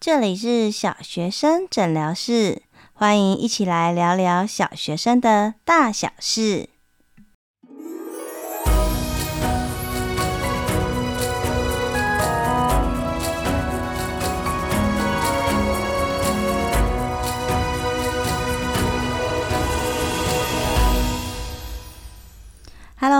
[0.00, 2.62] 这里是小学生诊疗室，
[2.92, 6.68] 欢迎一起来聊聊小学生的大小事。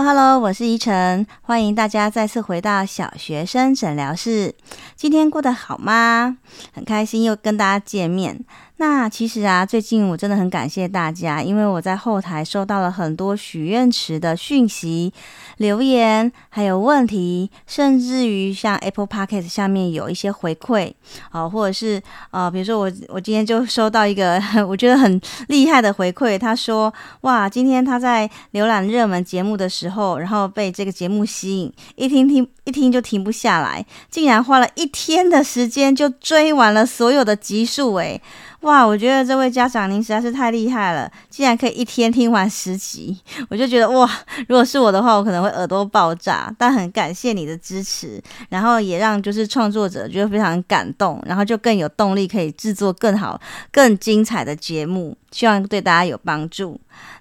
[0.01, 4.55] Hello，我是依晨，欢迎大家再次回到小学生诊疗室。
[4.95, 6.37] 今天过得好吗？
[6.73, 8.45] 很开心又跟大家见面。
[8.81, 15.11] 那其实啊，最近我真的很感谢大家，因为我在后台收到了很多许愿池的讯息、
[15.57, 20.93] 留言，还有问题，甚至于像 Apple Podcast 下面有一些回馈，
[21.33, 22.01] 哦，或者是
[22.31, 38.21] 呃，比如说我我今天就收到一个 我觉得很厉害的回馈，他说哇，今天他在浏览热门节目的时候，然后被这个节目吸引，一听听一听就停不下来，竟然花了一天的时间就追完了所有的集数，诶。
[38.61, 43.17] 哇，我觉得这位家长您实在是太厉害了，竟然可以一天听完十集，
[43.49, 44.09] 我就觉得哇，
[44.49, 46.53] 如果是我的话，我可能会耳朵爆炸。
[46.57, 53.39] 但很感谢你的支持，然后也让就是创作者觉得非常感动，然后就更有动力可以制作更好、
[53.71, 56.79] 更精彩的节目，希望对大家有帮助。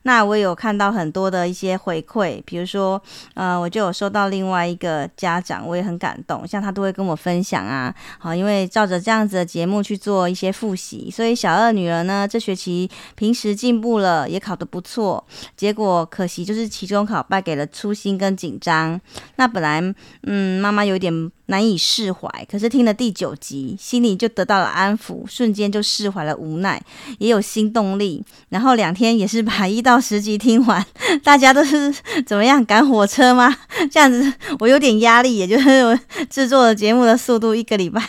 [0.09, 2.99] 那我有看到很多的一些回馈，比如说，
[3.35, 15.23] 呃，我就有收到另外一个家长，我也很感动，像他都会跟我分享啊，好，因为照着这样子的节目去做一些复习，所以小二女儿呢，这学期平时进步了，也考得不错，
[15.55, 18.99] 结果可惜就是期中考败给了粗心跟紧张，
[19.37, 19.83] 那本来，
[20.23, 21.31] 嗯，妈妈有点。
[21.49, 26.81] 难以释怀，可是听了第九集，心里就得到了安抚，瞬间就释怀了无奈，
[27.19, 28.23] 也有新动力。
[28.51, 30.85] 然后两天也是把一到十集听完，
[31.25, 31.95] 大家都是
[32.27, 33.57] 怎么样赶火车吗？
[33.91, 38.01] 这样子我有点压力，也就是制作的节目的速度，一个礼拜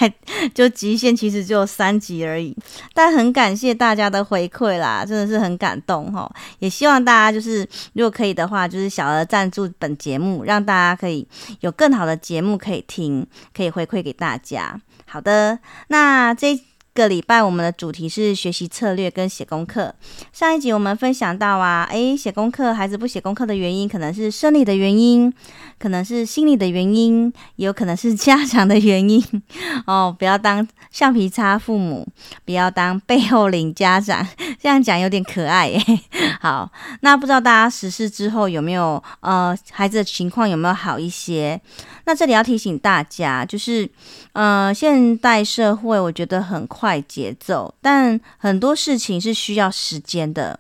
[0.54, 2.54] 就极限其实只有三集而已。
[2.94, 6.30] 但很感谢大家的回馈啦，真的是很感动哈。
[6.60, 11.26] 也希望大家就是如果可以的话，就是小额赞助本节目，让大家可以
[11.62, 13.26] 有更好的节目可以听。
[13.54, 14.80] 可以回馈给大家。
[15.06, 16.56] 好的，那这
[17.00, 19.96] 个礼拜我们的主题是学习策略跟写功课。
[20.34, 25.34] 上一集我们分享到啊，诶，写功课，孩子不写功课的原因，可能是生理的原因，
[25.80, 29.24] 可能是心理的原因，也有可能是家长的原因。
[29.88, 32.06] 哦，不要当橡皮擦父母，
[32.44, 34.28] 不要当背后领家长，
[34.62, 35.82] 这样讲有点可爱耶。
[36.42, 41.62] 好，那不知道大家实施之后有没有呃，孩子的情况有没有好一些？
[42.06, 43.90] 那这里要提醒大家，就是，
[44.34, 50.60] 呃，现代社会我觉得很快快节奏，但很多事情是需要时间的。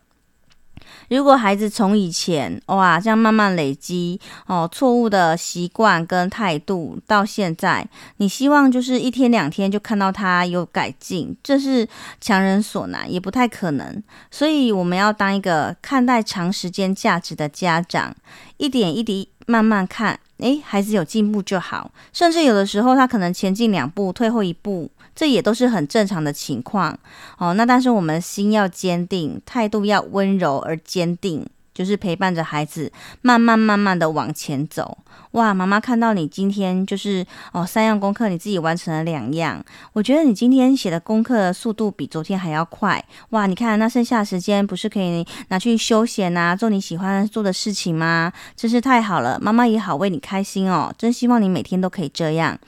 [1.10, 11.88] 如果孩子从以前哇这样慢慢累积哦错误的习惯跟态度，到现在，你希望就是一天两天就看到他有改进，这是
[12.22, 14.04] 强人所难，也不太可能。
[14.30, 18.16] 所以我们要当一个看待长时间价值的家长，
[18.58, 20.20] 一点一滴慢慢看。
[20.38, 26.98] 诶，孩子有进步就好，甚至有的时候他可能前进两步，退后一步，这也都是很正常的情况
[27.38, 27.54] 哦。
[27.54, 31.46] 那但是我们心要坚定，态度要温柔而坚定。
[31.80, 32.92] 就是陪伴着孩子，
[33.22, 34.98] 慢慢慢慢的往前走。
[35.32, 39.64] 哇，妈妈看到你今天就是哦，三样功课你自己完成了两样，
[39.94, 43.02] 我觉得你今天写的功课速度比昨天还要快。
[43.30, 48.34] 哇，你看那剩下时间不是可以拿去休闲啊，做你喜欢做的事情吗？
[48.58, 50.94] 真是太好了，妈妈也好为你开心哦。
[50.98, 52.60] 真希望你每天都可以这样。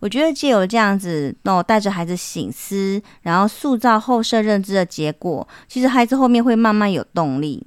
[0.00, 7.64] 我觉得借由这样子哦，带着孩子省思，然后塑造后设认知的结果，其实孩子后面会慢慢有动力。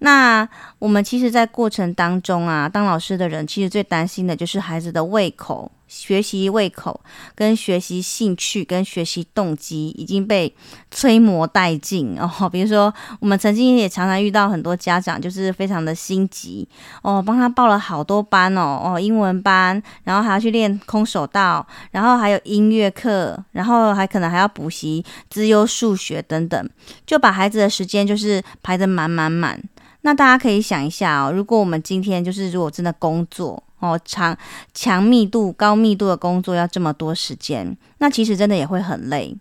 [0.00, 7.00] 那我们其实，在过程当中啊，当老师的人其实最担心的就是孩子的胃口、学习胃口、
[7.34, 10.54] 跟学习兴趣、跟学习动机已经被
[10.92, 12.48] 摧磨殆尽 哦。
[12.48, 16.68] 比如说，我们曾经也常常遇到很多家长，就是非常的心急
[17.02, 26.68] 哦，帮他报了好多班哦，哦，英文班，然后还要去练空手道，然后还有音乐课，然后还可能还要补习资优数学等等，
[27.06, 29.62] 就把孩子的时间就是排得满满满。
[30.04, 34.36] 那大家可以想一下哦，如果我们今天就是如果真的工作哦，长
[34.74, 39.34] 强密度、高密度的工作要这么多时间，那其实真的也会很累。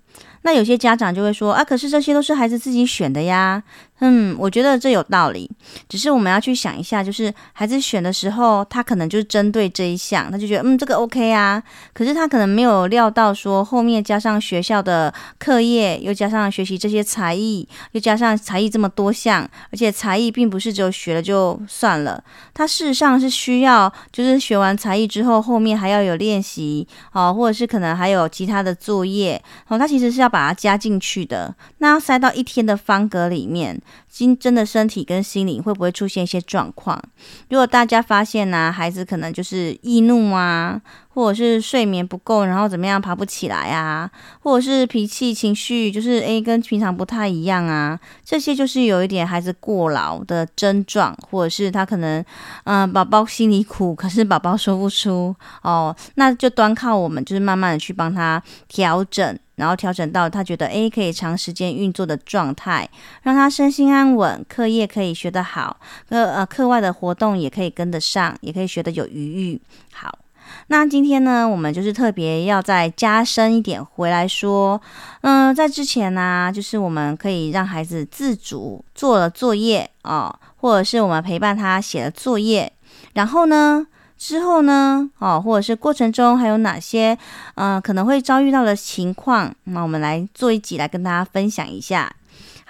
[0.44, 3.62] 那有些家长就会说啊，可是这些都是孩子自己选的呀。
[4.06, 5.50] 嗯，我觉得这有道理，
[5.88, 11.62] 只是我们要去想一下，就是孩子选的时候，他可能就是针对这一项，他就觉得嗯，这个 OK 啊。
[11.94, 22.24] 可是他可能没有料到说后面加上学校的课业，又加上学习这些才艺，又加上才艺这么多项，而且才艺并不是只有学了就算了，
[22.54, 28.64] 他事实上是需要就是学完才艺之后，后面还要有练习哦，或者是可能还有其他。
[28.64, 31.54] 的作业哦，他其实是要把它加进去的。
[31.80, 33.78] 那要塞到一天的方格里面，
[34.10, 37.02] 今真的身体跟心理会不会出现一些状况？
[37.50, 40.80] 如果大家发现呢、孩子可能就是易怒啊，
[41.10, 44.10] 或者是睡眠不够，然后怎么样爬不起来啊，
[44.42, 52.24] 或者是脾气情绪就是诶跟平常不太一样啊，这些就是有一点孩子过劳的症状，或者是他可能
[52.66, 59.38] 嗯宝宝心里苦，可是宝宝说不出哦，那就端靠我们就是慢慢的去帮他调整。
[59.64, 62.90] 然后调整到他觉得诶可以长时间运作的状态，
[63.22, 65.80] 让他身心安稳，课业可以学得好，
[66.10, 69.62] 呃呃，课外的活动也可以跟得上，也可以学得有余裕。
[69.94, 70.20] 好，
[70.68, 74.82] 那今天呢，我们就是特别要再加深一点回来说，
[75.22, 82.74] 嗯、在之前呢、就是我们可以让孩子自主做了作业哦，或者是我们陪伴他写了作业，
[83.14, 83.88] 然后呢。
[84.26, 87.18] 之后呢，哦，或者是过程中还有哪些，
[87.56, 92.10] 呃，可能会遭遇到的情况，那我们来做一集来跟大家分享一下。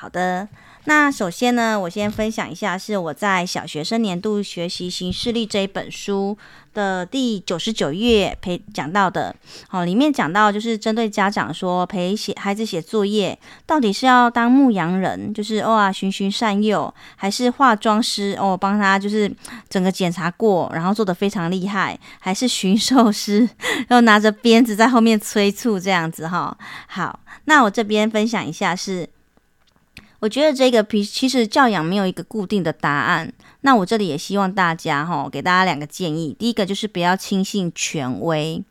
[0.03, 0.45] 好的。
[0.83, 6.37] 那首先呢，我先分享一下，是我在小学生年度学习行事历这一本书
[6.73, 9.33] 的第九十九页陪讲到的。
[9.69, 19.33] 好，里面讲到就是针对家长说陪写孩子写作业，到底是要当牧羊人，就是哦啊循循善诱，还是化妆师哦帮他就是
[19.69, 23.47] 整个检查过，然后做的非常厉害，还是驯兽师，
[23.87, 26.57] 然后拿着鞭子在后面催促这样子哈。
[26.87, 29.07] 好，那我这边分享一下是。
[30.23, 33.33] 我觉得这个比其实教养没有一个固定的答案。
[33.59, 36.33] 那我这里也希望大家哈，给大家两个建议。
[36.39, 38.63] 第一个就是不要轻信权威。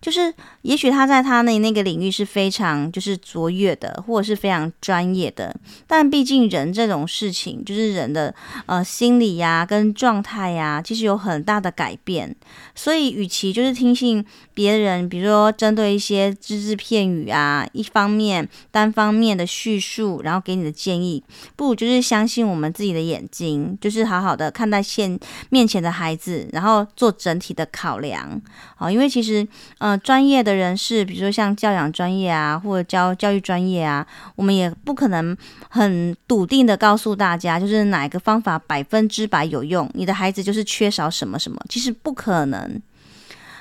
[0.00, 5.54] 就是，也许他在他那那个领域是非常就是卓越的，或者是非常专业的，
[5.86, 8.32] 但毕竟人这种事情，就是人的
[8.66, 12.34] 呃心理呀、跟状态呀，其实有很大的改变。
[12.76, 14.24] 所以，与其就是听信
[14.54, 21.22] 别人，比如说针对一些只字片语啊，一方面单方面的叙述，然后给你的建议，
[21.56, 25.18] 不如就是相信我们自己的眼睛，就是好好的看待现
[25.50, 28.40] 面前的孩子，然后做整体的考量。
[28.76, 29.46] 好，因为其实
[29.78, 29.87] 呃。
[29.88, 34.06] 呃，专业的人士，比如说像教养专业啊，或者教教育专业啊，
[34.36, 35.34] 我们也不可能
[35.70, 42.78] 很笃定的告诉大家，就是哪个方法百分之百有用，你的孩子就是缺少什么什么，其实不可能。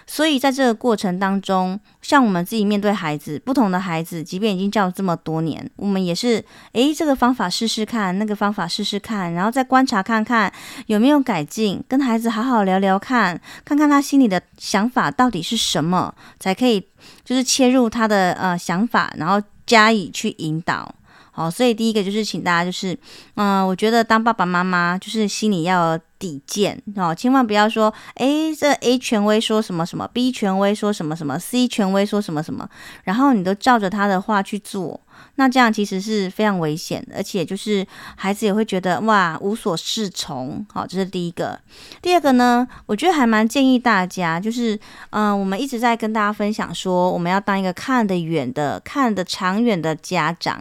[0.10, 10.52] 所以在这个过程当中，像我们自己面对孩子，不同的孩子，即便已经教了这么多年，我们也是，诶，这个方法试试看，那个方法试试看，然后再观察看看
[10.86, 16.88] 有没有改进，跟孩子好好聊聊看，看看他心里的想法到底是什么，才可以
[17.26, 20.96] 就是切入他的呃想法，然后加以去引导。
[21.38, 22.98] 哦，所以第一个就是请大家就是，
[23.36, 32.68] 嗯、我觉得当爸爸妈妈就是心里要底线哦，千万不要说，诶，这 A 权威说什么什么，B 权威说什么什么，C 权威说什么什么，
[33.04, 35.00] 然后你都照着他的话去做。
[35.36, 37.86] 那这样其实是非常危险，而且就是
[38.16, 40.66] 孩子也会觉得哇无所适从。
[40.74, 41.60] 好，这是第一个。
[42.02, 44.80] 第二个呢，我觉得还蛮建议大家，就是
[45.12, 50.60] 嗯、我们一直在跟大家分享说，我们要当一个看得远的、看得长远的家长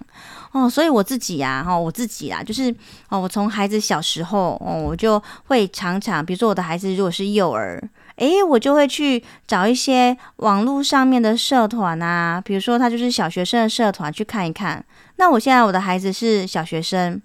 [0.58, 0.70] 哦。
[0.70, 2.74] 所以我自己呀，哈，我自己啊，就是
[3.08, 7.82] 哦，我从孩子小时候哦，我就会常常，比如说我的孩子如果是幼儿。
[8.16, 14.82] 诶，我就会去找一些网络上面的社团啊，比如说他就是小学生的社团去看一看。
[15.16, 17.20] 那我现在我的孩子是小学生，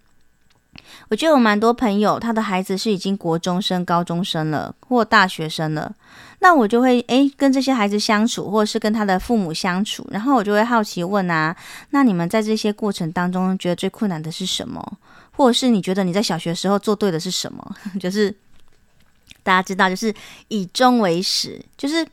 [1.07, 5.93] 我就有蛮多朋友，他的孩子是已经国中生、高中生了，或大学生了。
[6.41, 11.55] 那我就会诶跟这些孩子相处，或者是跟他的父母相处，然后我就会好奇问啊，
[11.91, 14.97] 那你们在这些过程当中觉得最困难的是什么？
[15.31, 17.75] 或者是你觉得你在小学时候做对的是什么？
[17.97, 18.35] 就是。
[19.43, 20.13] 大家知道，就是
[20.49, 22.05] 以终为始，就是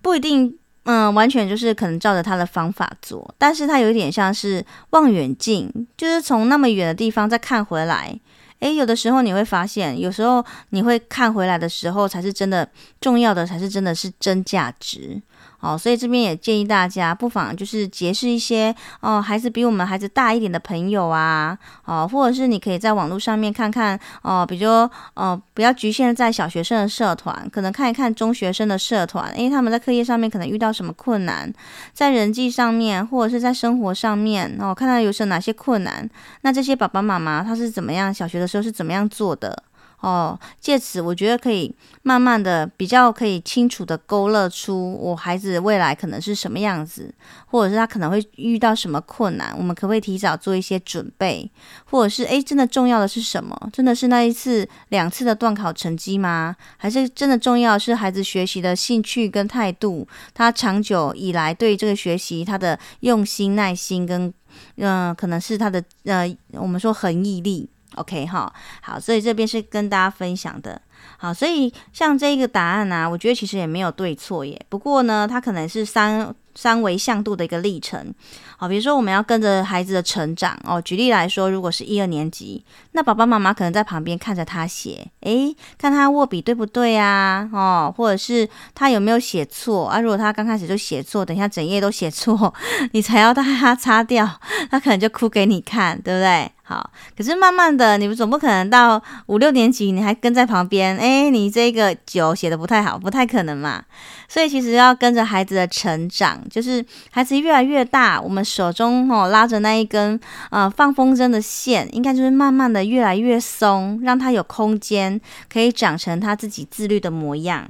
[0.00, 8.18] 不一定，嗯、完全就是可能照着他的方法做，但是他有一点像是望远镜，就是从那么远的地方再看回来，
[8.62, 12.66] 诶，有的时候你会发现，有时候你会看回来的时候，才是真的
[13.00, 15.20] 重要的，才是真的是真价值。
[15.62, 31.52] 哦，所以这边也建议大家，不妨就是结识一些哦，孩子比我们孩子大一点的朋友啊，哦，或者是你可以在网络上面看看哦，比如说哦，不要局限在小学生的社团，可能看一看中学生的社团，因为他们在课业上面可能遇到什么困难，
[31.92, 39.62] 在人际上面或者是在生活上面哦，看到有什哪些困难，那这些爸爸妈妈他是怎么样，小学的时候是怎么样做的。
[40.02, 47.14] 哦，借此我觉得可以慢慢的比较可以清楚的勾勒出我孩子未来可能是什么样子，
[47.46, 51.48] 或者是他可能会遇到什么困难，我们可不可以提早做一些准备？
[51.84, 53.56] 或者是诶，真的重要的是什么？
[53.72, 56.56] 真的是那一次两次的段考成绩吗？
[56.76, 60.08] 还是真的重要是孩子学习的兴趣跟态度？
[60.34, 64.34] 他长久以来对这个学习他的用心、耐心跟
[64.76, 67.68] 嗯、可能是他的呃，我们说恒毅力。
[67.96, 70.80] OK 哈，好，所以这边是跟大家分享的。
[71.18, 74.60] 好，所以像这个答案呢、啊，我觉得其实也没有对错耶。
[74.68, 78.14] 不过呢，它可能是三三维向度的一个历程。
[78.56, 80.80] 好，比如说我们要跟着孩子的成长哦。
[80.80, 87.48] 举例来说，如果是一二年级，那爸爸妈妈可能在旁边看着他写，诶，看他握笔对不对啊？
[87.52, 90.00] 哦，或者是他有没有写错啊？
[90.00, 92.54] 如果他刚开始就写错，等一下整页都写错，
[92.92, 94.28] 你才要带他擦掉，
[94.70, 96.52] 他可能就哭给你看，对不对？
[96.72, 103.84] 好，可是慢慢的，你们总不可能到五六年级，你还跟在旁边，哎，你这个九写的不太好，不太可能嘛。
[104.26, 110.18] 所以其实要跟着孩子的成长，就是孩子越来越大，我们手中哦拉着那一根
[110.50, 115.20] 呃放风筝的线，应该就是慢慢的越来越松，让他有空间
[115.52, 117.68] 可以长成他自己自律的模样。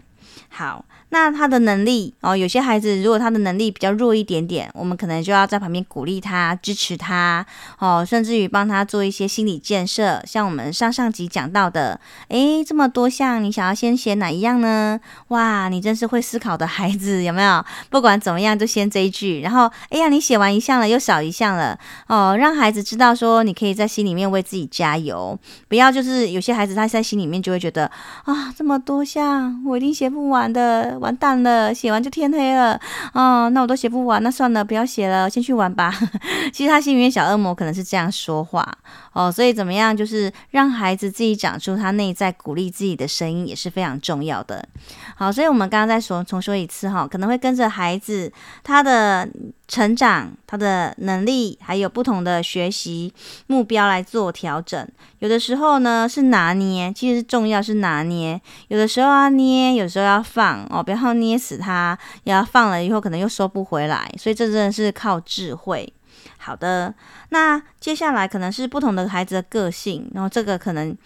[0.48, 0.84] 好。
[1.12, 7.44] 那他的能力哦，有些孩子如果他的能力比较弱一点点，我们可能就要在旁边鼓励他、支持他
[7.78, 10.22] 哦，甚至于帮他做一些心理建设。
[10.24, 14.98] 像我们上上集讲到的，诶，这么多项，你想要先写哪一样呢？
[15.28, 17.62] 哇，你真是会思考的孩子，有没有？
[17.90, 19.42] 不管怎么样，就先这一句。
[19.42, 25.38] 然后，哎呀，你写完一项了，又少一项了哦，让孩子知道说，你可以在心里面为自己加油，
[25.68, 27.90] 不要就是有些孩子他在心里面就会觉得
[28.24, 31.01] 啊，这么多项，我一定写不完的。
[31.02, 32.80] 完蛋了，写完就天黑了
[33.12, 35.92] 哦，那我都写不完，那算了，不要写了，先去玩吧。
[36.52, 38.66] 其实他心里面小恶魔可能是这样说话
[39.12, 44.66] 哦，所以怎么样，就是让孩子自己长出他内在鼓励自己的声音也是非常重要的。
[45.16, 48.32] 好，所以我们刚刚再说重说一次哈，可能会跟着孩子
[48.62, 49.28] 他的
[49.68, 53.12] 成长、他的能力，还有不同的学习
[53.48, 54.88] 目标来做调整。
[55.18, 58.40] 有的时候呢是拿捏，其实重要是拿捏。
[58.68, 60.82] 有的时候要捏，有时候要放哦。
[60.92, 65.90] 然后捏死他，然后放了以后可能又收不回来，所以这真的是靠智慧。
[66.36, 66.94] 好的，
[67.30, 70.96] 那接下来可能是不同的孩子的个性，然后这个可能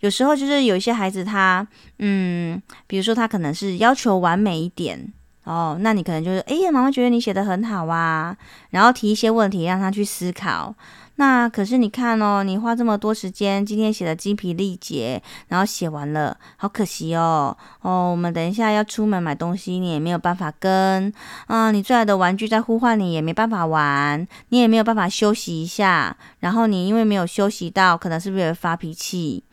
[0.00, 1.66] 有时候就是有一些孩子他，
[1.98, 5.12] 嗯，比如说他可能是要求完美一点
[5.44, 8.34] 哦，那你可能就是，哎呀，妈妈觉得你写的很好啊，
[8.70, 10.74] 然后提一些问题让他去思考。
[11.16, 17.56] 那可是你看哦，你花这么多时间，今天写的精疲力竭，然后写完了，好可惜哦。
[17.82, 21.12] 哦，我们等一下要出门买东西，你也没有办法跟
[21.46, 26.16] 啊，你最爱的玩具在呼唤你，也没办法玩，你也没有办法休息一下。
[26.40, 29.44] 然后你因为没有休息到，可能是不是也会发脾气？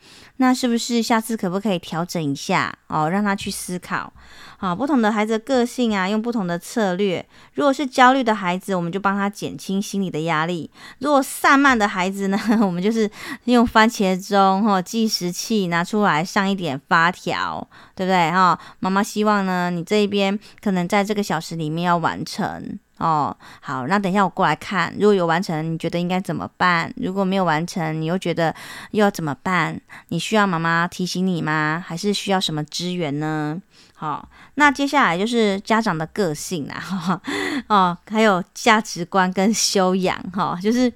[0.42, 4.12] 那是不是下次可不可以调整一下哦，让他去思考？
[4.58, 7.24] 好，不同的孩子的个性啊，用不同的策略。
[7.54, 10.68] 如果是焦虑的孩子，我们就帮他减轻心理的压力；
[10.98, 13.08] 如果散漫的孩子呢， 我们就是
[13.44, 18.30] 用番茄钟或计时器拿出来上一点发条，对不对？
[18.32, 22.80] 哈，妈妈希望呢，你这一边可能在这个小时里面要完成。
[22.98, 26.92] 哦，好，那等一下我过来看，如果有完成，你觉得应该怎么办？
[26.96, 28.54] 如果没有完成，你又觉得
[28.92, 29.80] 又要怎么办？
[30.08, 31.82] 你需要妈妈提醒你吗？
[31.84, 33.60] 还是需要什么资源呢？
[33.94, 37.20] 好，那接下来就是家长的个性啦，
[37.68, 40.92] 哦，还有价值观跟修养，哈，就是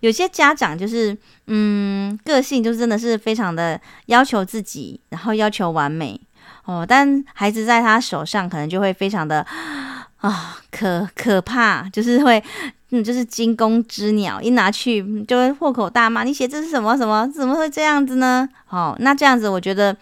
[0.00, 6.20] 有些家长就是，嗯，个性就真的是非常的要求自己，然后要求完美，
[6.64, 9.46] 哦，但孩子在他手上可能就会非常的。
[10.28, 12.42] 啊、可可怕，就是会，
[12.90, 16.24] 嗯，就是惊弓之鸟，一拿去就会破口大骂。
[16.24, 17.30] 你写这是什么什么？
[17.34, 18.48] 怎么会这样子呢？
[18.68, 19.96] 哦，那这样子，我觉得。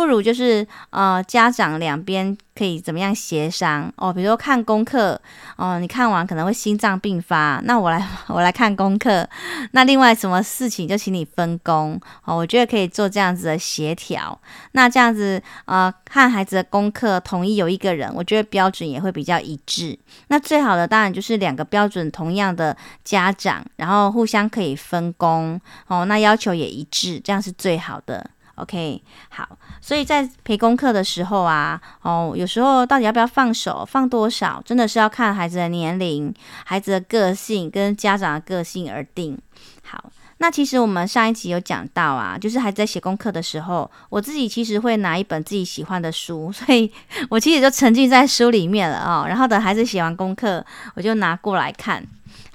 [0.00, 4.10] 不如就是呃，家长两边可以怎么样协商哦？
[4.10, 5.20] 比如说看功课
[5.56, 9.28] 哦，你看完可能会心脏病发，那我来 我来看功课。
[9.72, 12.34] 那另外什么事情就请你分工哦。
[12.34, 14.40] 我觉得可以做这样子的协调。
[14.72, 19.98] 那这样子呃，看孩子的功课，统一有一个人，我觉得标准也会比较一致。
[20.28, 26.06] 那最好的当然就是两个标准同样的家长，然后互相可以分工哦。
[26.06, 28.30] 那要求也一致，这样是最好的。
[28.60, 29.48] OK，好，
[29.80, 36.32] 所以在陪功课的时候啊，哦，有时候到底要不要放手，放多少，真的是要看孩子的年龄、
[36.64, 39.38] 孩子的个性跟家长的个性而定。
[39.82, 46.92] 好，那其实我们上一集有讲到啊，就是孩子在写功课的时候，我自己其实会拿一本自己喜欢的书，所以
[47.28, 49.24] 我其实就沉浸在书里面了哦。
[49.26, 50.64] 然后等孩子写完功课，
[50.94, 52.06] 我就拿过来看。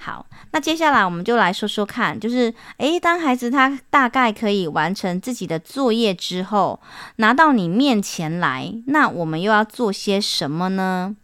[0.06, 6.80] 好，那接下来我们就来说说看，就是诶，当孩子他大概可以完成自己的作业之后，
[7.16, 11.16] 拿到你面前来，那我们又要做些什么呢？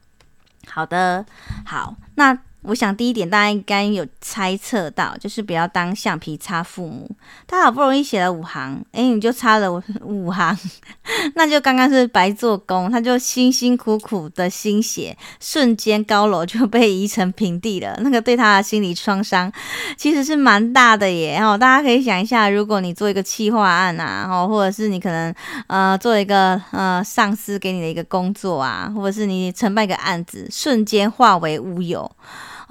[0.66, 1.24] 好的，
[1.64, 2.36] 好，那。
[2.62, 7.10] 我想第一点，大家应该有猜测到，就是不要当橡皮擦父母。
[7.46, 10.56] 他好不容易写了五行，哎，你就擦了五行，
[11.34, 12.88] 那就刚刚是白做工。
[12.88, 17.98] 他就辛辛苦苦的心血，瞬间高楼就被移成平地了。
[18.00, 19.52] 那个对他的心理创伤
[19.96, 21.40] 其实是蛮大的耶。
[21.40, 25.34] 哦，大家可以想一下，如果你做一个企划案啊，哦，或者是你可能
[25.66, 32.08] 呃做一个呃上司给你的一个工作啊，或者是你承办一个案子，瞬间化为乌有。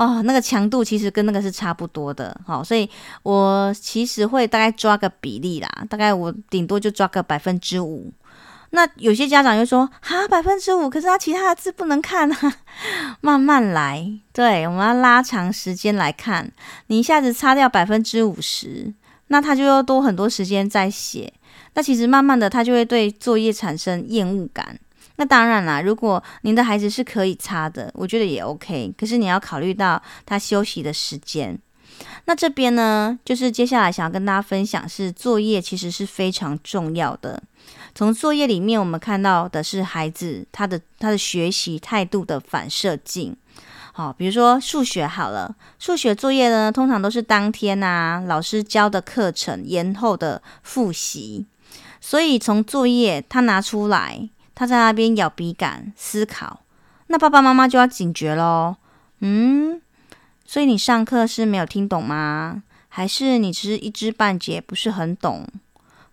[0.01, 2.89] 哦，那个强度其实跟那个是差不多的，好，所以
[3.21, 8.11] 我其实会大概抓个比例啦，大概我顶多就抓个百分之五。
[8.71, 12.53] 那有些家长就说，哈，百分之五，可是他其他的字不能看啊，
[13.21, 16.51] 慢慢来，对，我们要拉长时间来看，
[16.87, 18.91] 你一下子擦掉百分之五十，
[19.27, 21.31] 那他就要多很多时间再写，
[21.75, 24.79] 那其实慢慢的他就会对作业产生厌恶感。
[25.17, 28.93] 那当然啦，如果您的孩子是可以擦的，我觉得也 OK。
[28.97, 31.59] 可是你要考虑到他休息的时间。
[32.25, 37.41] 那这边呢，就是接下来想要跟大家分享是作业其实是非常重要的。
[37.93, 43.35] 从作业里面我们看到的是孩子他的他的学习态度的反射镜。
[43.93, 51.45] 好，比如说数学好了，数学作业呢通常都是当天啊老师教的课程延后的复习，
[51.99, 54.29] 所以从作业他拿出来。
[54.53, 56.61] 他在那边咬笔杆思考，
[57.07, 58.75] 那爸爸妈妈就要警觉喽。
[59.19, 59.81] 嗯，
[60.45, 62.63] 所以你上课是没有听懂吗？
[62.89, 65.47] 还是你只是一知半解，不是很懂？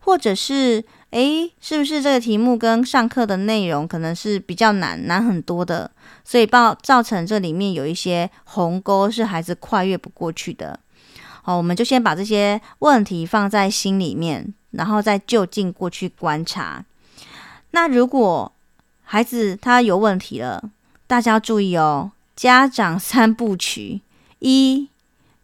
[0.01, 5.91] 或者是，诶，是不是这个题目跟上课的内容可能是比较难，难很多的？
[6.25, 10.79] 所以造造成这里面有一些鸿沟是孩子跨越不过去的。
[11.43, 16.85] 好，我们就先把这些问题放在心里面，然后再就近过去观察。
[17.71, 18.53] 那如果
[19.03, 20.71] 孩子他有问题了，
[21.07, 22.13] 大家要注意哦。
[22.37, 24.01] 家长三部曲：
[24.39, 24.89] 一、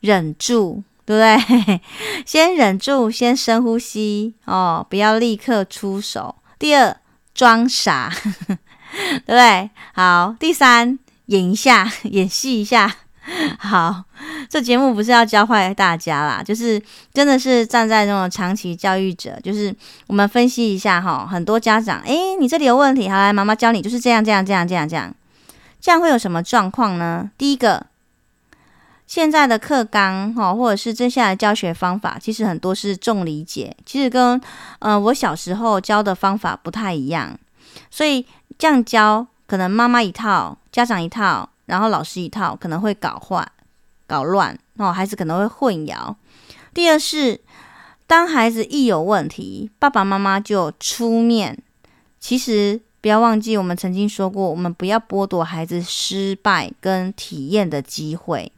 [0.01, 1.81] 忍住，对不对？
[2.25, 6.37] 先忍住，先深呼吸哦，不要立刻出手。
[6.59, 6.97] 第二，
[7.35, 8.13] 装傻，
[8.47, 9.71] 对不对？
[9.93, 12.97] 好，第三，演一下，演戏一下。
[13.59, 14.05] 好，
[14.49, 16.81] 这节目不是要教坏大家啦，就是
[17.13, 19.75] 真的是站在那种长期教育者，就是
[20.07, 25.15] 我们分析一下哈，很多家长，诶，你这里有问题，好来，妈妈教你，就是这样，这样，这样，这样，这样，
[25.81, 27.31] 这样会有什么状况呢？
[27.37, 27.87] 第一个，
[29.07, 34.41] 现在的课纲哈，或者是接下来教学方法，其实很多是重理解，其实跟
[34.79, 37.39] 呃我小时候教的方法不太一样，
[37.91, 38.27] 所以
[38.59, 41.49] 这样教，可能妈妈一套，家长一套。
[41.67, 43.43] 然后老师一套可能会搞坏、
[44.07, 46.15] 搞乱，哦，孩子可能会混淆。
[46.73, 47.41] 第二是，
[48.07, 51.63] 当孩子一有问题，爸爸妈妈就出面。
[52.19, 58.51] 其实不要忘记，我们曾经说过，我们不要剥夺孩子失败跟体验的机会。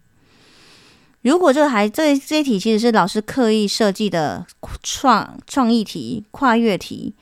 [1.22, 4.46] 如果这个孩这这一题其实是老师刻意设计的
[4.84, 7.12] 创创意题、跨越题，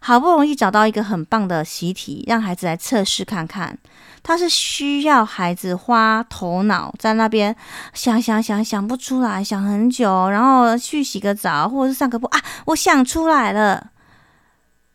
[0.00, 3.78] 好不容易找到一个很棒的习题，让孩子来测试看看。
[4.26, 7.54] 他是需要孩子花头脑在那边
[7.92, 13.90] 想想想想不出来，想很久，然后去洗个澡或者是上个步啊，我想出来了。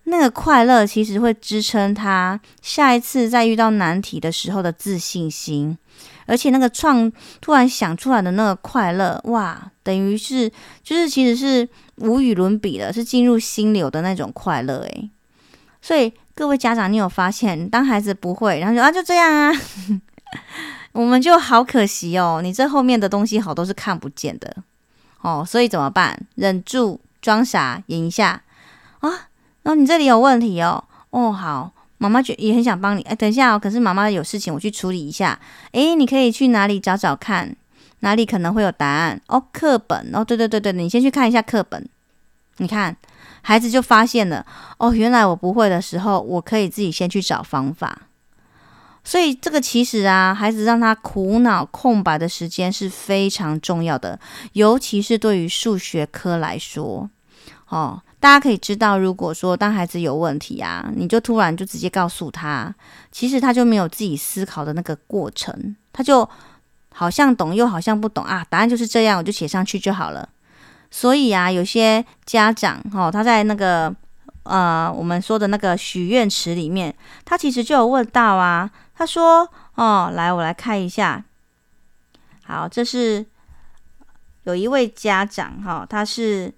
[0.06, 5.78] 那个快乐其实会支撑他下一次再遇到难题的时候的自信心，
[6.26, 15.12] 而且那个创突然想出来的那个快乐，哇，等于是就是其实是无与伦比的，是进入心流的那种快乐诶，
[15.84, 16.12] 所以。
[16.40, 19.52] 各位家长，你有发现，当孩子不会，然后就啊就这样啊，
[20.94, 22.40] 我们就好可惜哦。
[22.42, 24.56] 你这后面的东西好多是看不见的
[25.20, 26.18] 哦，所以怎么办？
[26.36, 28.42] 忍住，装傻，演一下
[29.02, 29.10] 啊。
[29.64, 33.02] 然后你这里有问题哦，哦好，妈妈觉也很想帮你。
[33.02, 35.38] 哎，等一下哦，可是妈妈有事情，我去处理一下。
[35.74, 37.54] 哎，你可以去哪里找找看，
[38.00, 39.44] 哪里可能会有答案哦？
[39.52, 41.86] 课本哦，对对对对，你先去看一下课本，
[42.60, 42.96] 你看。
[43.42, 44.46] 孩子就发现了
[44.78, 48.04] 哦，原来我不会的时候，我可以自己先去找方法。
[49.04, 54.20] 所以这个其实啊，孩子让他苦恼空白的时间是非常重要的，
[54.54, 57.10] 尤其是对于数学科来说。
[57.70, 62.74] 哦，大家可以知道，如果说当孩子有问题啊，你就突然就直接告诉他，
[63.12, 66.28] 其实他就没有自己思考的那个过程，他就
[66.92, 70.28] 好像懂又好像不懂啊，答案就是这样，我就写上去就好了。
[70.92, 73.94] 所以啊，有些家长哦，他在那个
[74.44, 81.24] 呃，我们说的那个许愿池里面，他其实就有问到啊，他说哦，来，我来看一下，
[82.44, 83.26] 好，这是
[84.44, 86.52] 有一位家长哈，他是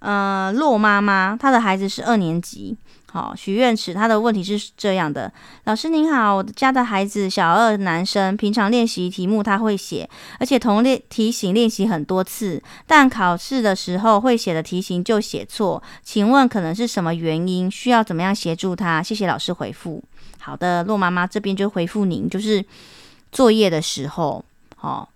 [0.00, 2.76] 呃洛妈妈，她的孩子是二年级。
[3.14, 5.32] 好，许愿池他的问题是这样的：
[5.66, 17.70] 老师您好，我家的孩子小二男生，平常练习题目他会写，而且同练题型练习很多次，但考试的时候会写的题型就写错，请问可能是什么原因？
[17.70, 19.00] 需要怎么样协助他？
[19.00, 20.02] 谢谢老师回复。
[20.40, 22.64] 好的，骆妈妈这边就回复您，就是
[23.30, 24.44] 作业的时候，
[24.80, 25.08] 哦，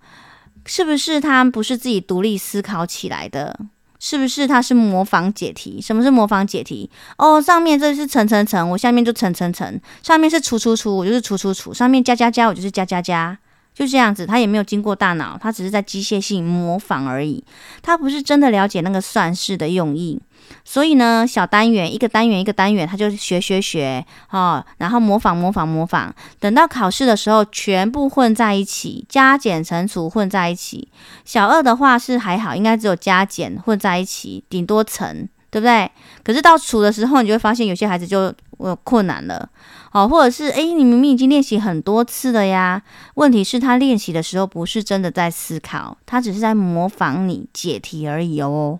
[0.65, 3.59] 是不是他不是自己独立思考起来的？
[4.01, 5.81] 是不是它是模仿解题？
[5.81, 6.89] 什么是模仿解题？
[7.17, 13.39] 哦，上面这是乘乘乘，我下面就乘乘乘；上面是除除除，我就是除除除；上面加加加，我就是加加加，
[13.75, 14.25] 就这样子。
[14.25, 17.43] 他也没有经过大脑，他只是在机械性模仿而已，
[17.83, 20.21] 他不是真的了解那个算式的用意。
[20.65, 30.89] 所以呢，小单元一个单元一个单元，他就学学学哦，然后模仿模仿模仿，等到考试的时候，全部混在一起，加减乘除混在一起。
[31.25, 35.91] 小二的话是还好，应该只有加减混在一起，顶多乘，对不对？
[36.23, 39.49] 可是到除的时候，你就会发现有些孩子就有困难了。
[39.91, 42.83] 哦，或者是诶，你明明已经练习很多次了呀，
[43.15, 48.79] 问题是他练习的时候不是真的在思考，他只是在模仿你解题而已哦。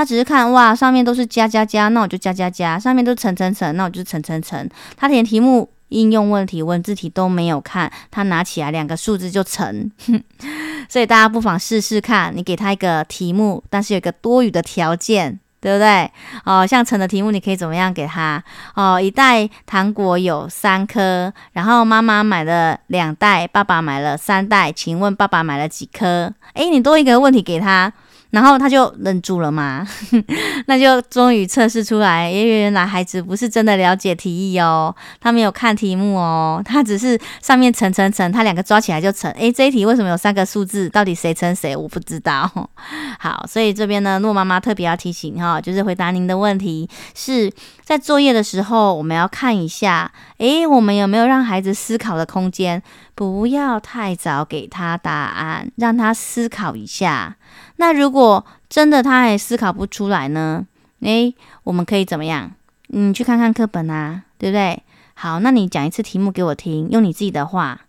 [0.00, 4.66] 他只是看哇，上面都是加加加，那我就加加加；上面都是乘乘乘，那我就乘乘乘。
[4.96, 9.92] 他连题目、应用问题、文字题都没有看，他拿起来两个数字就乘。
[10.88, 16.10] 所以大家不妨试试看，你给他一个题目，但是有一个多余的条件，对不对？
[16.46, 18.42] 哦，像乘的题目，你可以怎么样给他？
[18.74, 26.32] 哦，一袋糖果有三颗，然后妈妈买了两袋，爸爸买了三袋，请问爸爸买了几颗？
[26.54, 27.92] 诶，你多一个问题给他。
[28.30, 29.86] 然后他就愣住了嘛，
[30.66, 39.30] 那就终于测试出来，因为原来孩子不是真的了解题意哦，他没有看题目哦，他只是上面乘乘乘，他两个抓起来就乘。
[39.32, 40.88] 诶，这一题为什么有三个数字？
[40.88, 41.76] 到底谁乘谁？
[41.76, 42.50] 我不知道。
[43.18, 52.80] 好，所以这边呢，诺妈妈特别要提醒哈，就是回答您的问题，是在作业的时候，我们要看一下，诶，我们有没有让孩子思考的空间？
[53.20, 57.36] 不要太早给他答案，让他思考一下。
[57.76, 60.66] 那如果真的他还思考不出来呢？
[61.00, 62.52] 诶，我们可以怎么样？
[62.86, 64.82] 你去看看课本啊，对不对？
[65.12, 67.82] 好，那你讲一次题目给我听，用你自己的话。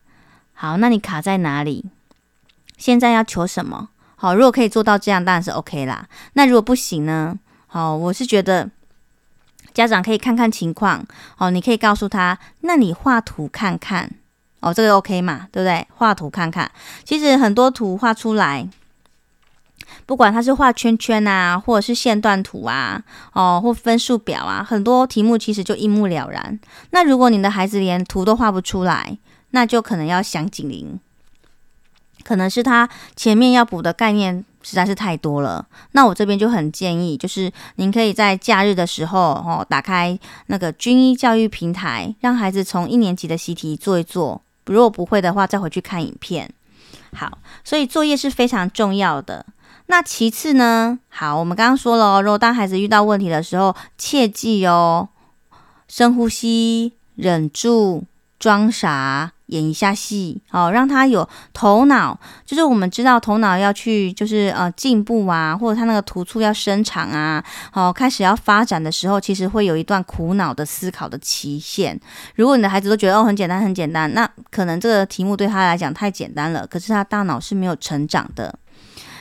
[0.51, 1.85] 好，那你卡在哪里？
[2.75, 3.87] 现在要求什么？
[4.17, 6.09] 好，如果可以做到这样，当然是 OK 啦。
[6.33, 7.39] 那如果不行呢？
[7.67, 8.69] 好，我是觉得
[9.73, 11.05] 家长可以看看情况。
[11.37, 14.11] 好，你可以告诉他，那你画图看看。
[14.62, 15.86] 哦，这个 OK 嘛，对不对？
[15.95, 16.71] 画图看看，
[17.04, 18.69] 其实很多图画出来，
[20.06, 26.60] 不管它是画圈圈啊，或者是线段图啊，哦，或分数表啊，很多题目其实就一目了然。
[26.91, 29.17] 那如果你的孩子连图都画不出来，
[29.50, 31.00] 那就可能要响警铃，
[32.24, 35.67] 可能是他前面要补的概念实在是太多了。
[35.93, 44.43] 那我这边就很建议，就是您可以在假日的时候，哦，打开那个军医教育平台，让孩子从一年级的习题做一做。
[44.65, 46.52] 如果不会的话，再回去看影片。
[47.13, 49.45] 好，所以作业是非常重要的。
[49.88, 51.00] 那其次呢？
[51.10, 55.10] 好，我们刚刚说了哦，如果当孩子遇到问题的时候，切记哦，
[55.88, 58.06] 深呼吸，忍住，
[58.39, 59.34] 装傻。
[59.51, 71.99] 演一下戏，哦，让他有头脑，就是我们知道头脑要去，就是呃进步啊，或者他那个突触要伸长啊，哦，开始要发展的时候，其实会有一段苦恼的思考的期限。
[72.35, 78.57] 如果你的孩子都觉得哦很简单很简单，那可能这个题目对他来讲太简单了，可是他大脑是没有成长的。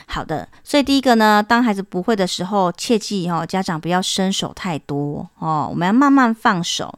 [0.07, 6.93] 好的，所以第一个呢，当孩子不会的时候，切记哦，家长不要伸手太多哦，我们要慢慢放手。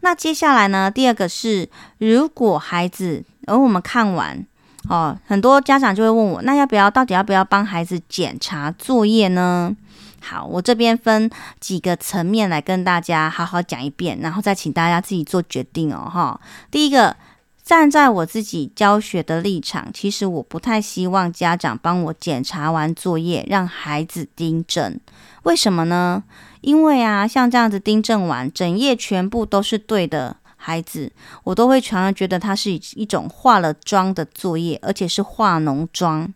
[0.00, 0.90] 那接下来呢？
[0.90, 4.46] 第二个是，如果孩子，而我们看完
[4.88, 9.76] 哦，很多家长就会问我，那要不要，到底要不要帮孩子检查作业呢？
[10.20, 11.30] 好，我这边分
[11.60, 16.40] 几个层面来跟大家好好讲一遍，然后再请大家自己做决定哦，哈。
[16.70, 17.16] 第一个，
[17.62, 24.98] 站在我自己教学的立场，其实我不太希望家长帮我检查完作业，让孩子订正。
[25.42, 26.22] 为什么呢？
[26.60, 31.12] 因为啊，像这样子订正完，整页全部都是对的孩子，
[31.44, 36.32] 我都会常常觉得他是一种化了妆的作业，而且是化浓妆。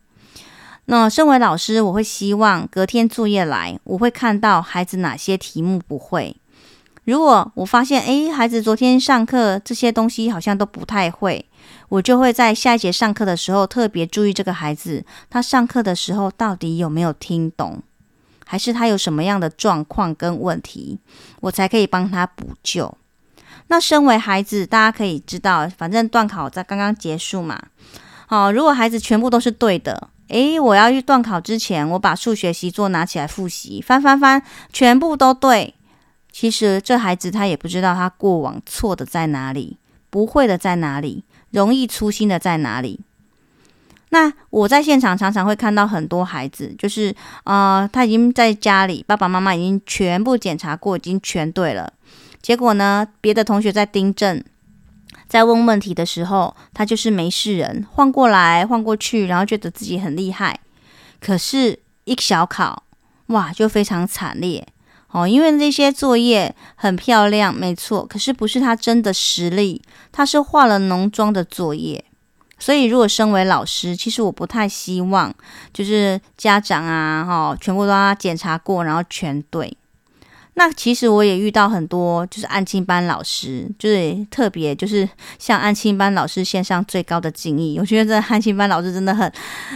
[0.86, 6.36] 那身为老师，我会希望隔天作业来，我会看到孩子哪些题目不会。
[7.04, 11.44] 如果我发现，诶，孩子昨天上课这些东西好像都不太会，
[11.88, 17.82] 我就会在下一节上课的时候特别注意这个孩子，他上课的时候到底有没有听懂。
[18.52, 20.98] 还是他有什么样的状况跟问题，
[21.40, 22.94] 我才可以帮他补救。
[23.68, 27.58] 那身为孩子，大家可以知道，反正段考在刚刚结束嘛，
[28.26, 35.72] 好，如果孩子全部都是对的，诶，我要去段考之前，我把数学习作拿起来复习，翻翻翻，全部都对。
[36.30, 39.78] 其实这孩子他也不知道他过往错的在哪里，
[40.10, 43.00] 不会的在哪里，容易粗心的在哪里。
[44.14, 51.90] 那我在现场常常会看到很多孩子，就是呃，他已经在家里，爸爸妈妈已经全部检查过，已经全对了。
[52.42, 54.44] 结果呢，别的同学在订正，
[55.26, 60.60] 在问问题的时候，他就是没事人，晃过来晃过去，然后觉得自己很厉害。
[61.18, 62.82] 可是，一小考，
[63.28, 64.68] 哇，就非常惨烈
[65.12, 69.80] 哦，因为那些作业很漂亮，没错，可是不是他真的实力，
[70.12, 72.04] 他是化了浓妆的作业。
[72.62, 75.34] 所以，如果身为老师，其实我不太希望，
[75.72, 79.76] 就是家长啊，哈，全部都要检查过，然后全对。
[80.54, 85.08] 那其实我也遇到很多，就是安亲班老师，就是特别就是
[85.40, 87.80] 向安亲班老师献上最高的敬意。
[87.80, 89.32] 我觉得这安亲班老师真的很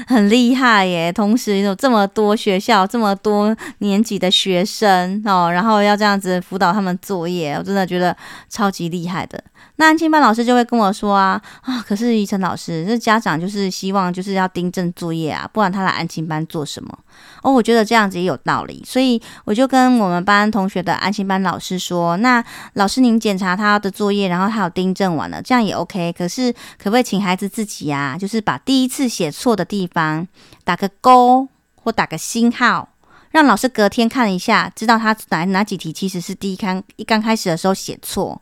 [0.06, 8.16] 很厉害耶，同时有这么多学校，这么多年级的学生哦，然后要这样子辅导他们作业，我真的觉得
[8.48, 9.42] 超级厉害的。
[9.76, 16.98] 那安心班老师就会跟我说啊啊，可是怡晨老师，这家长就是希望就是要订正作业啊，不然他来安心班做什么？
[17.42, 26.12] 哦，我觉得这样子也有道理，所以我就跟我们班同学的安心班老师说，那老师您检查他的作业，然后他有订正完了，这样也 OK。
[26.16, 30.26] 可是可不可以请孩子自己啊，就是把第一次写错的地方
[30.64, 32.88] 打个勾或打个星号，
[33.30, 38.40] 让老师隔天看一下，知道他哪哪几题其实是第一刚一刚开始的时候写错。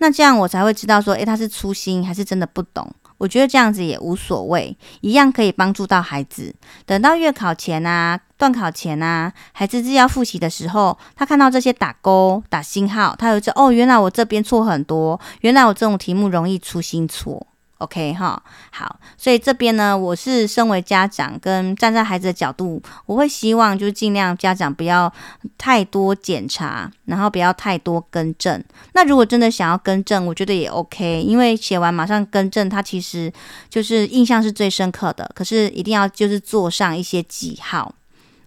[0.00, 2.90] 那这样我才会知道说，诶，他是粗心还是真的不懂？
[3.18, 6.54] 我觉得这样子也无所谓，一样可以帮助到孩子。
[6.86, 17.46] 等到月考前啊、段考前啊，孩子自己要复习的时候，他看到这些打勾、打星号，他会知道哦，原来我这边错很多，原来我这种题目容易粗心错。
[17.80, 25.10] OK 哈，好，所以这边呢，我是身为家长跟站在孩子的角度，我会希望就是尽量家长不要
[25.56, 28.62] 太多检查，然后不要太多更正。
[28.92, 33.32] 那如果真的想要更正，我觉得也 OK，因为写完马上更正，它其实
[33.70, 35.30] 就是印象是最深刻的。
[35.34, 37.94] 可是一定要就是做上一些记号。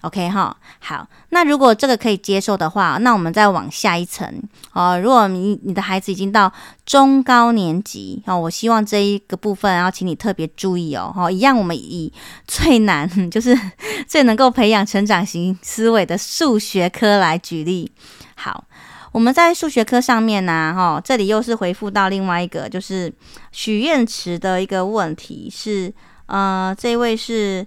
[0.04, 4.30] OK 哈，好，那如果这个可以接受的话，那我们再往下一层
[4.74, 5.00] 哦。
[5.00, 6.52] 如果你你的孩子已经到
[6.86, 11.10] 中高年级哦，我希望这一个部分然后请你特别注意哦。
[11.16, 12.12] 哈，一样我们以
[12.46, 13.58] 最难 就是
[14.06, 17.90] 最能够培养成长型思维的数学科来举例。
[18.36, 18.66] 好，
[19.14, 23.10] 我们在数学科上面呢，哈，这里又是回复到另外一个就是
[23.54, 25.94] 许愿池的一个问题是，
[26.26, 27.66] 呃，这位是。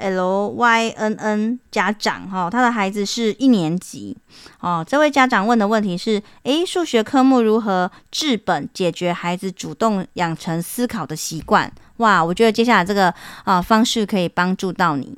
[0.00, 4.16] L Y N N 家长哈，他的孩子是一年级
[4.60, 4.84] 哦。
[4.86, 11.70] 这位家长问的问题是：诶，数学科目如何治本解决孩子主动养成思考的习惯？
[11.98, 15.16] 哇，我觉得接下来这个啊方式可以帮助到你。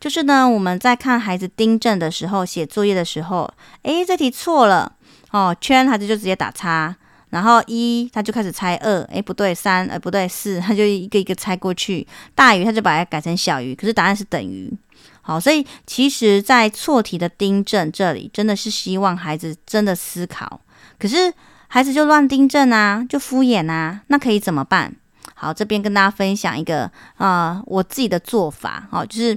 [0.00, 3.50] 就是呢，我们在看孩子订正的时候，写作业的时候，
[3.82, 4.92] 诶，这题错了
[5.30, 6.94] 哦，圈孩子就直接打叉。
[7.34, 12.06] 然后一，他就开始猜二，诶，不对，三，诶，不对，四，他就一个一个猜过去。
[12.32, 14.72] 大于他就把它改成小于，可是答案是等于。
[15.20, 20.60] 好，所以其实，在错题的订正这里，真的是希望孩子真的思考。
[20.96, 21.34] 可是
[21.66, 24.94] 孩子就乱订正啊，就敷衍啊，那可以怎么办？
[25.34, 26.84] 好，这边跟大家分享一个
[27.16, 29.36] 啊、呃，我自己的做法，好，就是。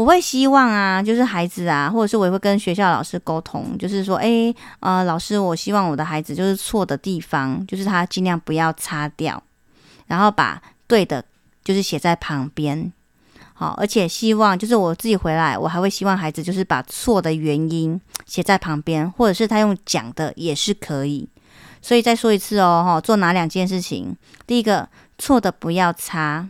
[0.00, 9.42] 我会希望啊，就是孩子啊，或者是我也会跟学校老师沟通，就是说，诶，呃，老师，我希望我的孩子就是错的地方，就是他尽量不要擦掉，
[10.06, 11.22] 然后把对的，
[11.62, 12.90] 就是写在旁边，
[13.52, 21.28] 好，而且希望就是我自己回来，我还会希望孩子就是把错的原因写在旁边，或者是他用讲的也是可以。
[21.82, 24.16] 所以再说一次哦，哈，做哪两件事情？
[24.46, 26.48] 第一个，错的不要擦，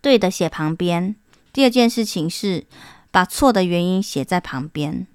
[0.00, 1.16] 对的写旁边。
[1.56, 2.66] 第二件事情是
[3.10, 5.06] 把错的原因写在旁边，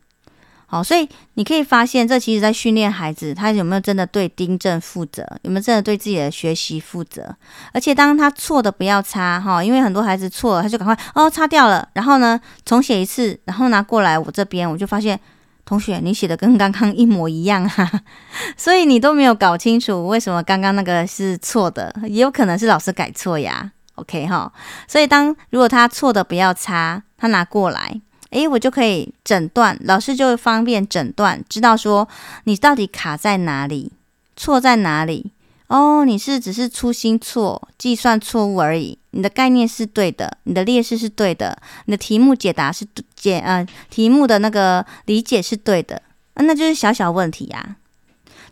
[0.66, 7.36] 好，所以你可以发现，这其实在训练孩子，他有没有真的对订正负责，有没有真的对自己的学习负责？
[7.74, 15.20] 而且当他错的不要擦哈，因为很多孩子错了，他就赶快哦擦掉了，然后呢重写一次，然后拿过来我这边，我就发现
[15.64, 17.88] 同学你写的跟刚刚一模一样哈，
[18.58, 23.74] 所以你都没有搞清楚为什么刚刚那个是错的，也有可能是老师改错呀。
[24.02, 24.52] OK 哈，
[24.88, 32.08] 所以当如果他错的不要擦，他拿过来，诶，我就可以诊断，老师就会方便诊断，知道说
[32.46, 33.94] 你到底卡在哪里，
[34.36, 35.32] 错在哪里。
[35.68, 42.86] 哦，你是只是粗心错，计算错误而已，你的概念是对的，你的列式是对的，你的题目解答是
[43.16, 46.02] 解呃题目的那个理解是对的，
[46.34, 47.78] 啊那就是小小问题呀。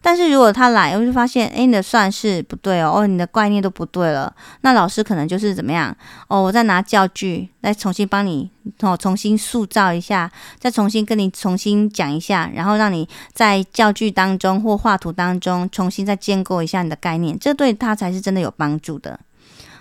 [0.02, 5.96] 但是如果他来，我就发现，哎，你的算式不对哦，哦，你的概念都不对了，那老师可能就是怎么样？
[6.28, 19.20] 哦，我再拿教具来重新帮你，哦，重新塑造一下，再重新跟你重新讲一下，然后让你在教具当中或画图当中重新再建构一下你的概念，这对他才是真的有帮助的。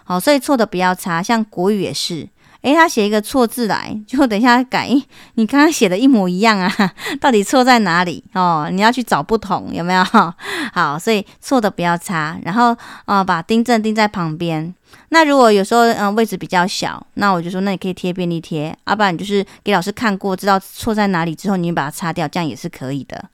[0.04, 2.28] 好，所以错的不要擦，像国语也是。
[2.62, 4.88] 诶，他写一个错字来，就等一下改。
[5.34, 6.70] 你刚刚写的一模一样啊，
[7.20, 8.22] 到底错在哪里？
[8.34, 10.04] 哦，你要去找不同，有没有？
[10.74, 14.74] 好，所以错的不要擦，然后啊、把订正订在旁边。
[15.10, 23.24] 那如果有时候嗯、位置比较小，那我就说，那你可以贴便利贴，要、啊、不然你就是给老师看过，知道错在哪里之后，你把它擦掉，这样也是可以的。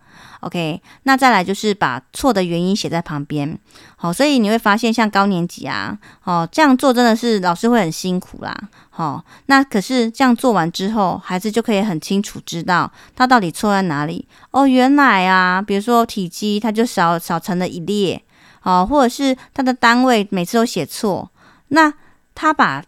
[0.41, 3.59] OK，那再来就是把错的原因写在旁边。
[3.97, 8.55] 好，所以你会发现，像高年级啊，哦，这样做真的是老师会很辛苦啦。
[8.91, 14.29] 好，那可是这样做完之后，孩子就可以很清楚知道他到底错在哪里。
[14.51, 18.23] 哦，原来啊，比如说体积，他就少少成了一列。
[18.63, 21.31] 哦，或者是他的单位每次都写错，
[21.69, 21.93] 那
[22.35, 22.85] 他把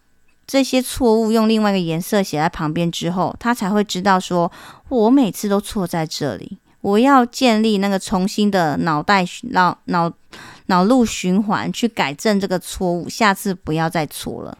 [0.46, 4.50] 这些错误用另外一个颜色写在旁边之后，他才会知道说，
[4.88, 6.58] 我每次都错在这里。
[6.80, 10.12] 我要建立那个重新的脑袋脑脑
[10.66, 14.56] 脑路循环，去改正这个错误，下次不要再错了。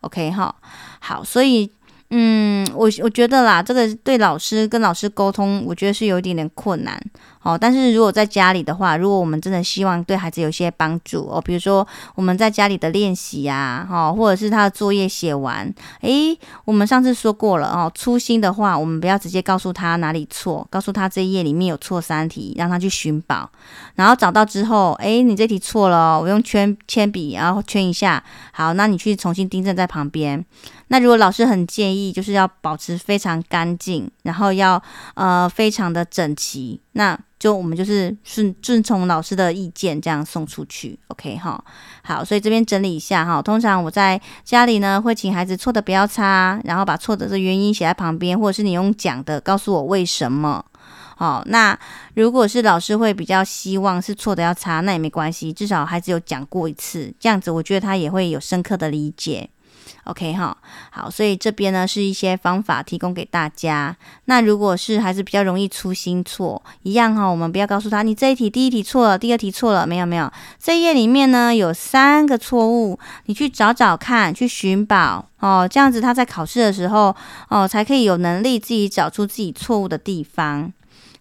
[0.00, 0.54] OK 哈，
[1.00, 1.70] 好，所以。
[2.10, 7.00] 嗯，我我觉得啦，这个对老师跟老师沟通，我觉得是有一点点困难
[7.42, 7.58] 哦。
[7.58, 23.50] 但是如果在家里的话，如果我们真的希望对孩子有些帮助哦，比如说我们在家里的练习呀，哈，或者是他的作业写完，诶，我们上次说过了哦，粗心的话，我们不要直接告诉他哪里错，告诉他这一页里面有错三题，让他去寻宝，
[23.96, 30.44] 然后找到之后，诶，你这题错了哦，我用圈铅笔然后圈一下，好，那你去重新订正在旁边。
[30.88, 34.80] 那如果老师很建议，就是要保持非常干净，然后要
[35.14, 41.62] 呃非常的整齐，那就我们就是顺顺从老师的意见这样送出去，OK 哈。
[42.02, 43.42] 好，所以这边整理一下哈。
[43.42, 50.64] 通常我在家里呢，会请孩子错的不要擦，然后把错的这原因写在旁边，或者是你用讲的告诉我为什么。
[51.18, 51.76] 好，那
[52.14, 59.50] 如果是老师会比较希望是错的要擦，那也没关系，至少孩子有讲过一次，这样子我觉得他也会有深刻的理解。
[60.04, 60.56] OK 哈，
[60.90, 63.96] 好，所以这边呢是一些方法提供给大家。
[64.26, 77.14] 那如果是还是比较容易粗心错，一样哈，我们不要告诉他你这一题第一题错了，第二题错了，没有没有，这一页里面呢有三个错误，你去找找看，去寻宝哦，这样子他在考试的时候
[77.48, 80.72] 哦才可以有能力自己找出自己错误的地方。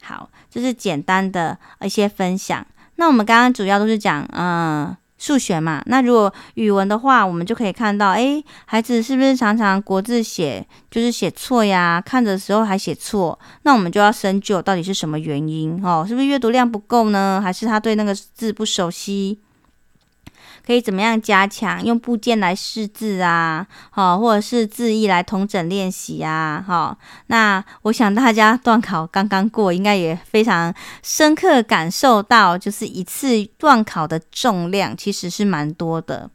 [0.01, 2.65] 好，这是简单的一些分享。
[2.95, 4.95] 那我们刚刚主要都是讲嗯。
[5.25, 11.99] 数学嘛，那如果语文的话，我们就可以看到，哎，孩子是不是常常国字写就是写错呀？
[12.05, 16.05] 看的时候还写错，那我们就要深究到底是什么原因哦？
[16.07, 17.41] 是不是阅读量不够呢？
[17.43, 19.39] 还是他对那个字不熟悉？
[20.65, 21.83] 可以怎么样加强？
[21.85, 26.97] 用部件来试字啊，好，或者是字意来同整练习啊，好。
[27.27, 30.73] 那我想大家段考刚刚过，应该也非常
[31.03, 36.29] 深刻感受到，就是一次段考的重量其实是蛮多的。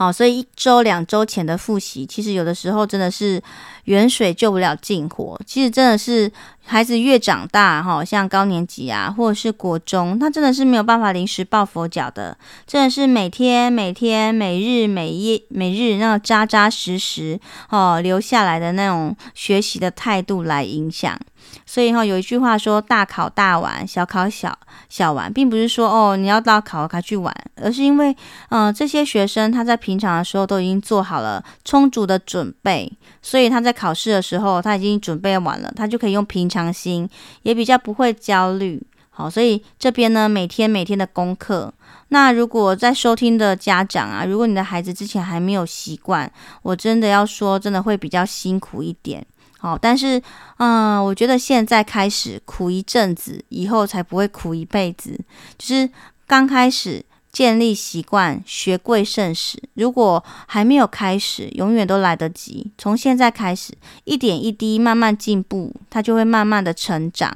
[0.00, 3.38] 好，所以一周、两周前的复习，其实有的时候真的是
[3.84, 5.38] 远水救不了近火。
[5.44, 6.32] 其实真的是
[6.64, 12.34] 孩子越长大，哈，像高年级啊，或者是国中，他真的是没有办法临时抱佛脚的，
[12.66, 21.20] 真的是每天、每天、每日、每夜、每日那扎扎实实哦留下来的那种学习的态度来影响。
[21.66, 28.16] 所以哈，有一句话说“大考大玩，小考小小玩”，并不是说哦你要到考才去玩，而是因为
[28.48, 32.90] 嗯、这些学生他在平常的时候都已经做好了充足的准备，
[33.22, 37.08] 所以他在考试的时候他已经准备完了，他就可以用平常心，
[37.42, 38.84] 也比较不会焦虑。
[39.10, 41.72] 好，所以这边呢每天每天的功课，
[42.08, 46.30] 那如果在收听的家长啊，如果你的孩子之前还没有习惯，
[46.62, 49.26] 我真的要说，真的会比较辛苦一点。
[49.60, 50.20] 好，但是，
[50.56, 55.20] 嗯、我觉得现在开始苦一阵子，以后才不会苦一辈子。
[55.58, 55.90] 就是
[56.26, 59.62] 刚开始建立习惯，学贵胜始。
[59.74, 62.72] 如果还没有开始，永远都来得及。
[62.78, 67.30] 从现在开始，一点一滴慢慢进步，它就会慢慢的成长。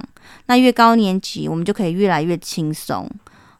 [0.47, 3.07] 那越高年级，我们就可以越来越轻松。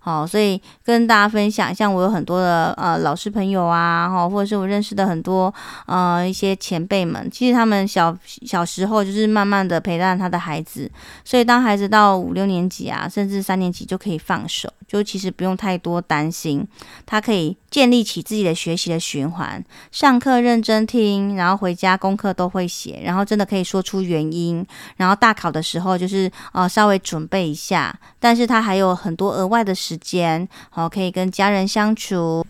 [0.05, 5.51] 好，所以跟大家分享，像我有很多的呃老师朋友啊，哈，或者是我认识的很多
[5.87, 8.15] 呃一些前辈们，其实他们小
[8.45, 10.87] 小时候就是慢慢的陪伴他的孩子，
[11.23, 16.63] 所以当孩子到五六年级啊，甚至三年级就可以放手，就其实不用太多担心，
[17.07, 24.63] 他可以建立起自己的学习的循环，上课认真听，然后回家功课都会写，然后真的可以说出原因，
[24.97, 29.94] 然后大考的时候就是呃稍微准备一下，但是他还有很多额外的时。
[29.95, 32.45] 时间好，可以跟家人相处。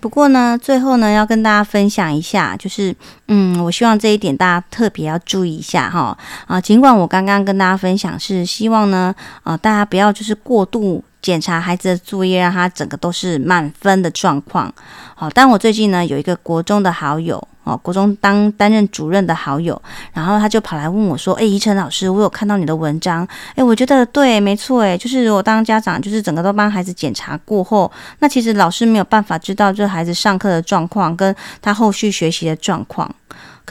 [0.00, 2.96] 不过呢，最后呢，要跟大家分享一下，就是，
[3.28, 6.16] 嗯，我希望这一点大家特别要注意一下哈。
[6.46, 14.72] 啊，尽管我刚刚跟大家分享是希望呢，啊，大家不要就是过度检查孩子的作业，让他整个都是满分的状况。
[15.14, 17.46] 好，但我最近呢，有一个国中的好友。
[17.64, 19.80] 哦，国中当担任主任的好友，
[20.12, 27.90] 然后他就跑来问我说：“哎，怡晨老师，我有看到你的文章，哎，我觉得对，没错，哎，就是如果当家长，就是整个都帮孩子检查过后，
[28.20, 33.14] 那其实老师没有办法知道这孩子上课的状况跟他后续学习的状况。”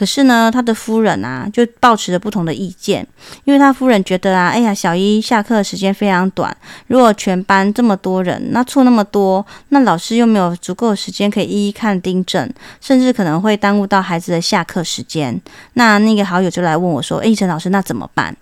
[0.00, 3.06] 可是呢，他的夫人啊，就抱持着不同的意见，
[3.44, 15.38] 因为他夫人觉得啊，哎呀，小一下课时间非常短，如果全班这么多人，那错那么多，那老师又没有足够的时间可以一一看订正，甚至可能会耽误到孩子的下课时间。
[15.74, 18.34] 那那个好友就来问我说：“哎，陈老师，那怎么办？”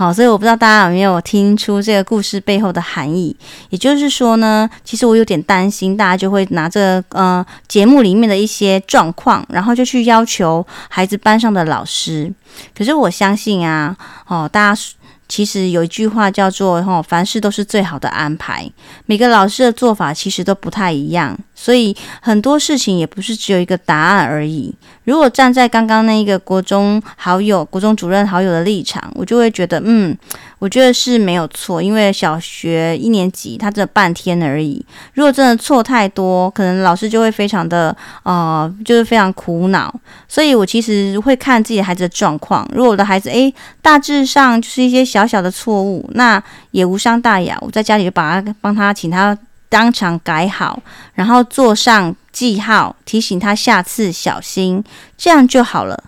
[0.00, 3.36] 好，所以我不知道大家有没有听出这个故事背后的含义。
[3.68, 12.32] 也就是说呢，其实我有点担心，大家就会拿这个呃节目里面的一些状况，然后就去要求孩子班上的老师。
[12.74, 13.94] 可是我相信啊，
[14.26, 14.82] 哦，大家。
[15.28, 18.68] 其实有一句话叫做“吼，凡事都是最好的安排”。
[19.06, 24.74] 每个老师的做法其实都不太一样，所以很多事情也不是只有一个答案而已。
[25.04, 30.16] 如果站在刚刚那一个国中好友、国中主任好友的立场，我就会觉得，嗯。
[30.58, 34.84] 我觉得是没有错，因为小学一年级他只有半天而已。
[35.14, 39.90] 如果真的错太多，可能老师就会非常的呃，就是非常苦恼。
[40.28, 42.68] 所以我其实会看自己的孩子的状况。
[42.74, 43.50] 如果我的孩子诶，
[43.80, 46.42] 大致上就是一些小小的错误，那
[46.72, 47.56] 也无伤大雅。
[47.62, 49.34] 我在家里就把他帮他请他
[49.70, 50.82] 当场改好，
[51.14, 54.84] 然后做上记号，提醒他下次小心，
[55.16, 56.04] 这样就好了。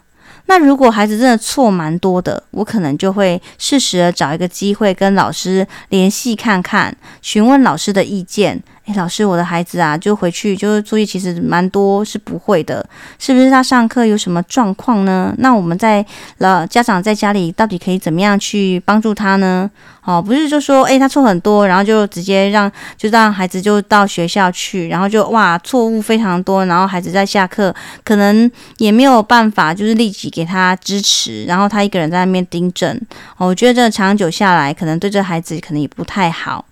[0.47, 8.63] 那如果孩子真的错蛮多的，我可能就会适时的找一个机会跟老师联系看看，询问老师的意见。
[8.87, 12.85] 诶，老师，我的孩子啊，就回去就是作业其实蛮多是不会的，
[13.17, 15.33] 是不是他上课有什么状况呢？
[15.39, 16.05] 那我们在
[16.39, 19.71] 了家长在家里到底可以怎么样去帮助他呢？
[20.05, 27.73] 哦，不是就说诶，他错很多，然后就直接让就让孩子就到学校去，然后就哇错误非常多，然后孩子在下课
[28.03, 33.01] 可能也没有办法就是立即给他支持，然后他一个人在那边盯正。
[33.37, 36.65] 哦，我觉得这长久下来，可能对这孩子可能也不太好。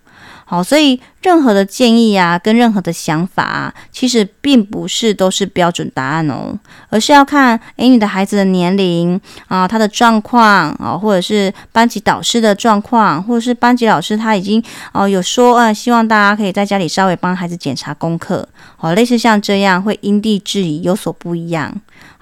[0.50, 14.60] 好，所以任何的建议啊，跟任何的想法啊，其实并不是都是标准答案哦，而是要看，诶，你的孩子的年龄啊，他的状况啊，或者是班级导师的状况，或者是班级老师他已经
[14.92, 21.72] 哦、有说，啊，希望大家可以在家里稍微帮孩子检查功课，好、类似像这样，会因地制宜，有所不一样。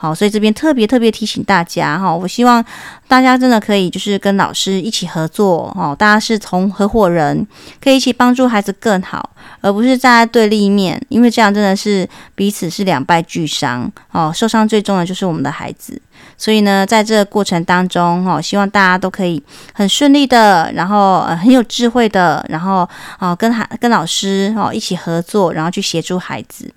[0.00, 2.64] 好，所以这边特别特别提醒大家哈，我希望
[3.08, 7.44] 大家真的可以就是跟老师一起合作哦，大家是从合伙人，
[7.82, 9.30] 可以一起帮助孩子更好，
[9.60, 16.00] 而不是站在对立面，因为这样真的是彼此是两败俱伤哦，受伤最重的就是我们的孩子。
[16.36, 19.42] 所以呢，在这个过程当中哈，希望大家都可以
[19.72, 22.88] 很顺利的，然后呃很有智慧的，然后
[23.18, 26.72] 啊跟孩跟老师哦一起合作，然后去协助孩子。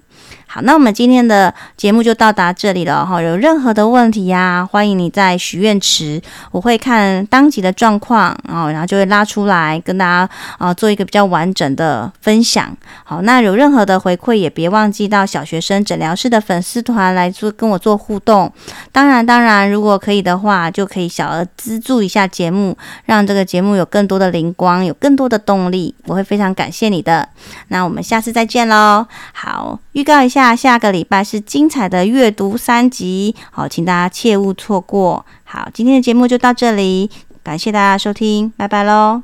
[0.53, 3.21] 好，那我们今天的节目就到达这里了哈。
[3.21, 6.21] 有任何的问题呀，欢迎你在许愿池，
[6.51, 12.75] 我会看当集的状况，然后然后就会拉出来跟大家啊做一个比较完整的分享。
[13.05, 18.51] 好，那有任何的回馈，也别忘记到小学生诊疗室的粉丝团来做跟我做互动。
[18.91, 25.95] 当然，当然，如果可以的话，就可以小额资助一下节目，让这个节目有更多的灵光，有更多的动力。
[26.07, 27.29] 我会非常感谢你的。
[27.69, 29.07] 那我们下次再见喽。
[29.31, 30.40] 好，预告一下。
[30.41, 35.23] 下下个礼拜是精彩的阅读三集，好，请大家切勿错过。
[35.43, 37.11] 好，今天的节目就到这里，
[37.43, 39.21] 感谢大家收听，拜拜喽。